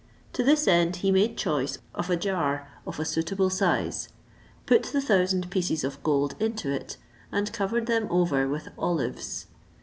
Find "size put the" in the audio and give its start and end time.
3.51-4.99